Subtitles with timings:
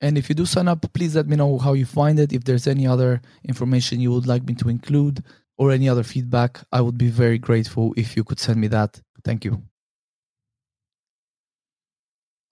[0.00, 2.32] And if you do sign up, please let me know how you find it.
[2.32, 5.24] If there's any other information you would like me to include
[5.56, 9.00] or any other feedback, I would be very grateful if you could send me that.
[9.24, 9.62] Thank you.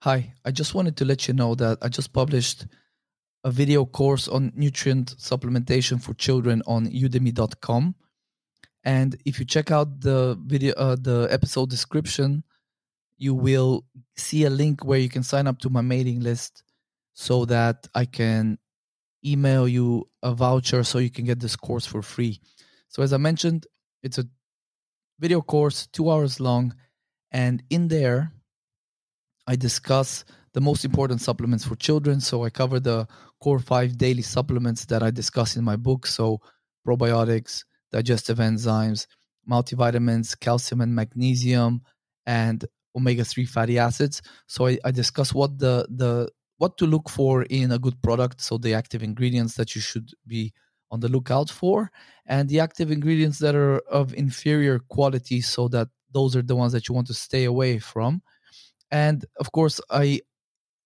[0.02, 2.66] Hi, I just wanted to let you know that I just published
[3.44, 7.94] a video course on nutrient supplementation for children on udemy.com.
[8.84, 12.42] And if you check out the video, uh, the episode description,
[13.16, 13.84] you will
[14.16, 16.62] see a link where you can sign up to my mailing list
[17.18, 18.58] so that I can
[19.24, 22.40] email you a voucher so you can get this course for free.
[22.88, 23.66] So, as I mentioned,
[24.02, 24.26] it's a
[25.18, 26.74] video course, two hours long.
[27.32, 28.32] And in there,
[29.46, 32.20] I discuss the most important supplements for children.
[32.20, 33.08] So I cover the
[33.40, 36.06] core five daily supplements that I discuss in my book.
[36.06, 36.40] So
[36.86, 39.06] probiotics, digestive enzymes,
[39.50, 41.80] multivitamins, calcium and magnesium,
[42.26, 42.64] and
[42.94, 44.20] omega-3 fatty acids.
[44.46, 48.40] So I, I discuss what the the what to look for in a good product.
[48.40, 50.52] So the active ingredients that you should be
[50.90, 51.90] on the lookout for,
[52.26, 56.72] and the active ingredients that are of inferior quality, so that those are the ones
[56.72, 58.22] that you want to stay away from.
[58.90, 60.20] And of course, I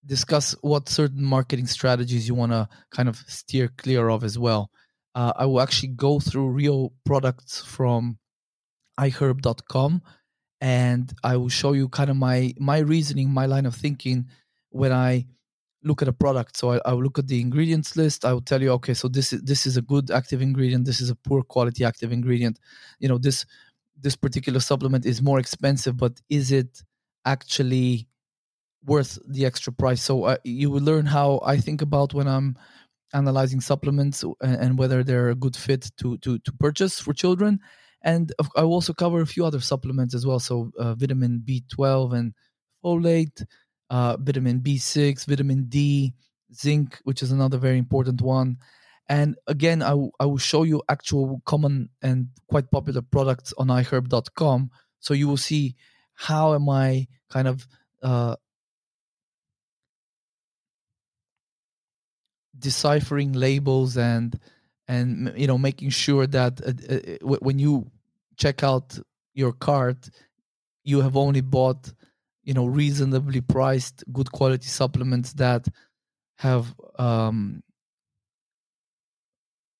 [0.06, 4.70] discuss what certain marketing strategies you want to kind of steer clear of as well.
[5.14, 8.19] Uh, I will actually go through real products from
[8.98, 10.02] iherb.com
[10.60, 14.26] and I will show you kind of my my reasoning, my line of thinking
[14.70, 15.26] when I
[15.83, 16.57] look at a product.
[16.57, 18.25] So I, I will look at the ingredients list.
[18.25, 20.85] I will tell you, okay, so this is this is a good active ingredient.
[20.85, 22.59] This is a poor quality active ingredient.
[22.99, 23.47] You know, this
[24.01, 26.83] this particular supplement is more expensive, but is it
[27.25, 28.09] actually
[28.85, 30.03] worth the extra price.
[30.03, 32.57] So uh, you will learn how I think about when I'm
[33.12, 37.61] analyzing supplements and, and, whether they're a good fit to to to purchase for children.
[38.03, 40.41] And I will also cover a few other supplements as well.
[40.41, 42.35] So uh, vitamin B12 and
[42.83, 43.45] folate,
[43.91, 46.15] uh, vitamin B6, vitamin D,
[46.55, 48.56] zinc, which is another very important one.
[49.09, 53.67] And again, I, w- I will show you actual common and quite popular products on
[53.67, 54.71] iherb.com.
[55.00, 55.75] So you will see
[56.15, 57.67] how am I kind of
[58.03, 58.37] uh,
[62.59, 64.39] deciphering labels and
[64.87, 67.91] and you know making sure that uh, uh, when you
[68.37, 68.99] check out
[69.34, 70.11] your cart
[70.84, 71.93] you have only bought
[72.45, 75.67] you know reasonably priced good quality supplements that
[76.39, 77.62] have um,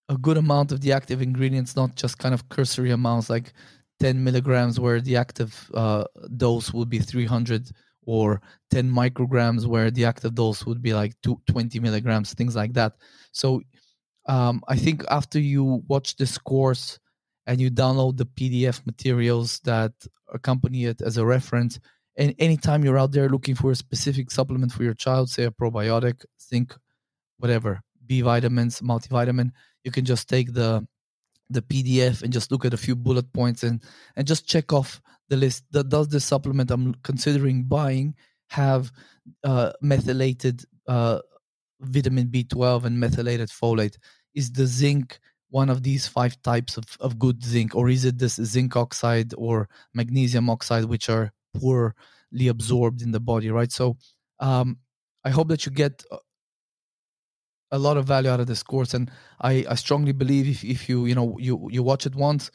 [0.09, 3.53] a good amount of the active ingredients not just kind of cursory amounts like
[4.01, 6.05] 10 milligrams where the active uh,
[6.37, 7.71] dose would be 300
[8.07, 12.73] or 10 micrograms where the active dose would be like two, 20 milligrams things like
[12.73, 12.95] that.
[13.33, 13.61] So
[14.27, 16.99] um, i think after you watch this course
[17.47, 19.93] and you download the pdf materials that
[20.33, 21.81] accompany it as a reference
[22.17, 25.51] and anytime you're out there looking for a specific supplement for your child say a
[25.51, 26.77] probiotic zinc
[27.39, 29.51] whatever b vitamins multivitamin
[29.85, 30.87] you can just take the
[31.51, 33.83] the pdf and just look at a few bullet points and
[34.17, 38.15] and just check off the list that does this supplement I'm considering buying
[38.51, 38.93] have
[39.45, 41.21] uh, methylated uh,
[41.81, 43.97] vitamin B12 and methylated folate?
[44.35, 45.19] Is the zinc
[45.49, 49.33] one of these five types of, of good zinc, or is it this zinc oxide
[49.37, 53.71] or magnesium oxide, which are poorly absorbed in the body, right?
[53.73, 53.97] So
[54.39, 54.79] um,
[55.25, 56.03] I hope that you get
[57.73, 59.11] a lot of value out of this course, and
[59.41, 62.51] I, I strongly believe if, if you you know you you watch it once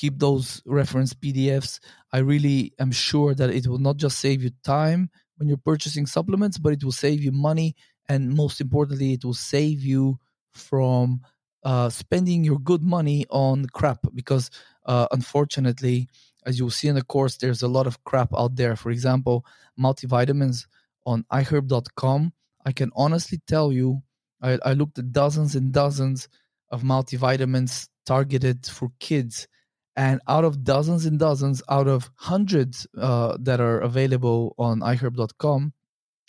[0.00, 1.78] keep those reference PDFs.
[2.12, 6.06] I really am sure that it will not just save you time when you're purchasing
[6.06, 7.76] supplements, but it will save you money.
[8.08, 10.18] And most importantly, it will save you
[10.52, 11.20] from
[11.64, 14.50] uh, spending your good money on crap because
[14.86, 16.08] uh, unfortunately,
[16.46, 18.76] as you'll see in the course, there's a lot of crap out there.
[18.76, 19.44] For example,
[19.78, 20.66] multivitamins
[21.06, 22.32] on iherb.com.
[22.64, 24.02] I can honestly tell you,
[24.42, 26.28] I, I looked at dozens and dozens
[26.70, 29.48] of multivitamins targeted for kids.
[29.96, 35.72] And out of dozens and dozens, out of hundreds uh, that are available on iherb.com,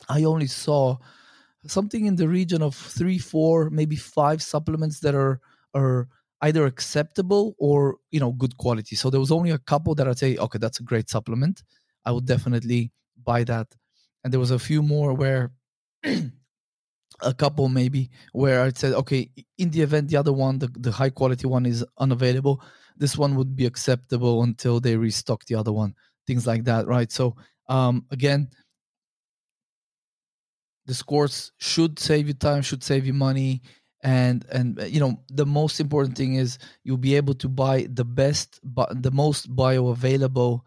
[0.09, 0.97] I only saw
[1.67, 5.39] something in the region of three, four, maybe five supplements that are
[5.73, 6.09] are
[6.41, 8.95] either acceptable or you know good quality.
[8.95, 11.63] So there was only a couple that I'd say, okay, that's a great supplement.
[12.05, 12.91] I would definitely
[13.23, 13.67] buy that.
[14.23, 15.51] And there was a few more where
[16.03, 20.91] a couple maybe where I'd say, okay, in the event the other one, the, the
[20.91, 22.63] high quality one is unavailable,
[22.97, 25.93] this one would be acceptable until they restock the other one,
[26.27, 27.11] things like that, right?
[27.11, 27.35] So
[27.69, 28.49] um, again,
[30.85, 33.61] this course should save you time, should save you money,
[34.03, 38.06] and and you know the most important thing is you'll be able to buy the
[38.06, 40.62] best, but the most bioavailable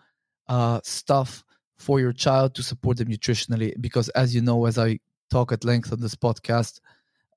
[0.49, 1.45] uh, stuff
[1.77, 3.75] for your child to support them nutritionally.
[3.81, 5.01] Because as you know, as I
[5.31, 6.81] talk at length on this podcast,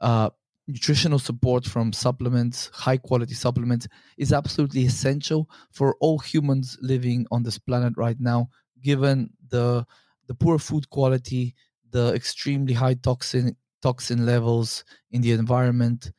[0.02, 0.30] uh,
[0.68, 7.44] nutritional support from supplements, high quality supplements, is absolutely essential for all humans living on
[7.44, 8.50] this planet right now,
[8.82, 9.86] given the
[10.28, 11.56] the poor food quality,
[11.92, 13.56] the extremely high toxin
[13.88, 16.12] toxin levels in the environment,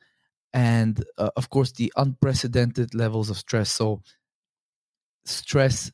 [0.53, 3.71] and uh, of course the unprecedented levels of stress.
[3.71, 4.01] So,
[5.25, 5.91] stress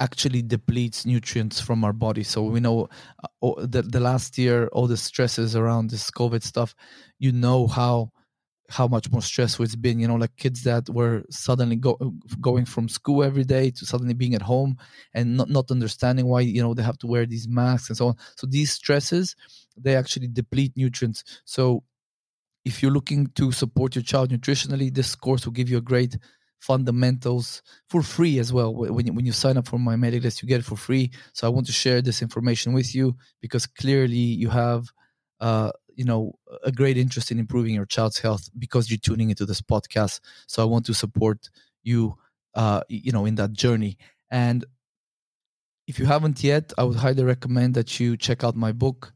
[0.00, 2.24] actually depletes nutrients from our body.
[2.24, 2.88] So we know
[3.42, 6.74] uh, the the last year all the stresses around this COVID stuff.
[7.18, 8.12] You know how
[8.70, 9.98] how much more stressful it's been.
[9.98, 11.96] You know, like kids that were suddenly go,
[12.40, 14.76] going from school every day to suddenly being at home
[15.14, 18.08] and not not understanding why you know they have to wear these masks and so
[18.08, 18.16] on.
[18.36, 19.34] So these stresses
[19.76, 21.24] they actually deplete nutrients.
[21.44, 21.84] So
[22.64, 26.16] if you're looking to support your child nutritionally, this course will give you a great
[26.60, 28.74] fundamentals for free as well.
[28.74, 31.10] When you, when you sign up for my mailing list, you get it for free.
[31.32, 34.88] So I want to share this information with you because clearly you have,
[35.40, 39.44] uh, you know, a great interest in improving your child's health because you're tuning into
[39.44, 40.20] this podcast.
[40.46, 41.50] So I want to support
[41.82, 42.14] you,
[42.54, 43.98] uh, you know, in that journey.
[44.30, 44.64] And
[45.88, 49.12] if you haven't yet, I would highly recommend that you check out my book,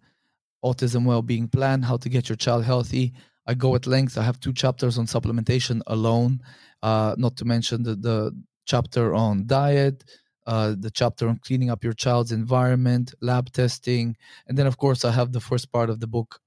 [0.64, 3.12] Autism Wellbeing Plan: How to Get Your Child Healthy.
[3.46, 4.18] I go at length.
[4.18, 6.40] I have two chapters on supplementation alone,
[6.82, 8.32] uh, not to mention the, the
[8.64, 10.02] chapter on diet,
[10.48, 14.16] uh, the chapter on cleaning up your child's environment, lab testing,
[14.48, 16.40] and then of course I have the first part of the book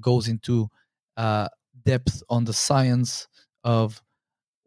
[0.00, 0.68] goes into
[1.16, 1.48] uh,
[1.84, 3.28] depth on the science
[3.62, 4.02] of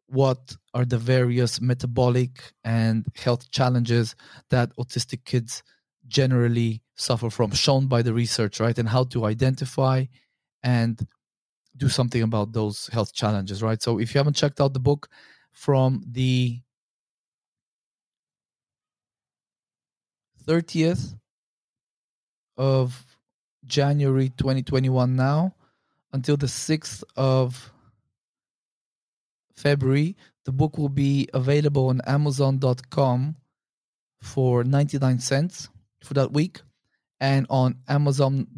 [0.08, 4.16] what are the various metabolic and health challenges
[4.50, 5.64] that autistic kids
[6.08, 10.06] generally suffer from, shown by the research, right, and how to identify
[10.64, 11.06] and
[11.76, 13.82] do something about those health challenges, right?
[13.82, 15.10] So if you haven't checked out the book
[15.52, 16.62] from the
[20.46, 21.16] 30th
[22.58, 23.17] of
[23.68, 25.54] January 2021 now
[26.14, 27.72] until the 6th of
[29.56, 30.16] February,
[30.46, 33.36] the book will be available on amazon.com
[34.22, 35.70] for 99 cents
[36.04, 36.62] for that week
[37.20, 38.50] and on amazon.co.uk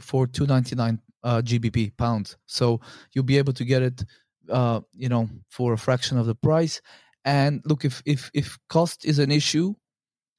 [0.00, 2.36] for 299 uh, GBP pounds.
[2.46, 2.80] So
[3.12, 4.04] you'll be able to get it,
[4.48, 6.80] uh, you know, for a fraction of the price.
[7.24, 9.74] And look, if if if cost is an issue,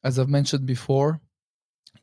[0.04, 1.22] as I've mentioned before,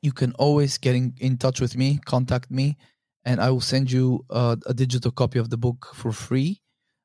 [0.02, 2.76] you can always get in, in touch with me, contact me,
[3.24, 6.60] and I will send you uh, a digital copy of the book for free.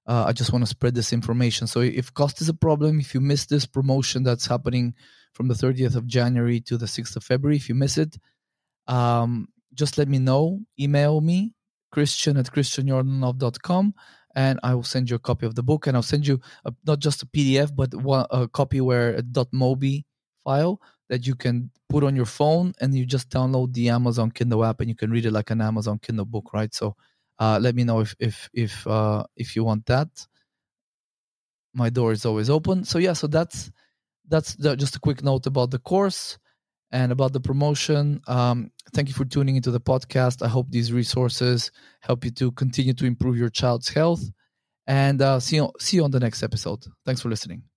[0.06, 1.66] Uh, I just want to spread this information.
[1.68, 4.94] So if cost is a problem, if you miss this promotion that's happening
[5.34, 8.18] from the 30th of January to the 6th of February, if you miss it,
[8.88, 10.60] um, just let me know.
[10.80, 11.54] Email me
[11.94, 13.94] christian at christianyordanov.com
[14.36, 16.74] and I will send you a copy of the book and I'll send you a,
[16.88, 20.06] not just a PDF but one, a copy where a .mobi
[20.44, 20.82] file
[21.14, 24.80] that you can put on your phone and you just download the Amazon Kindle app
[24.80, 26.74] and you can read it like an Amazon Kindle book, right?
[26.74, 26.96] So
[27.38, 30.08] uh, let me know if if if uh, if you want that.
[31.76, 32.84] My door is always open.
[32.84, 33.72] So yeah, so that's
[34.28, 36.40] that's the, just a quick note about the course
[36.92, 38.22] and about the promotion.
[38.28, 40.44] Um, thank you for tuning into the podcast.
[40.44, 44.24] I hope these resources help you to continue to improve your child's health.
[44.88, 46.84] And uh, see you see you on the next episode.
[47.06, 47.73] Thanks for listening.